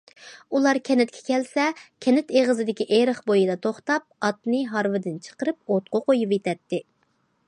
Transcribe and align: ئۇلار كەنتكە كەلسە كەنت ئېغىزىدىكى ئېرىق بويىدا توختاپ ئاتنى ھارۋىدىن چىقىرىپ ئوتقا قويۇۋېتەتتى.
ئۇلار 0.59 0.77
كەنتكە 0.87 1.19
كەلسە 1.25 1.65
كەنت 2.05 2.31
ئېغىزىدىكى 2.39 2.87
ئېرىق 2.97 3.19
بويىدا 3.27 3.57
توختاپ 3.67 4.07
ئاتنى 4.29 4.63
ھارۋىدىن 4.73 5.23
چىقىرىپ 5.29 5.75
ئوتقا 5.77 6.03
قويۇۋېتەتتى. 6.09 6.81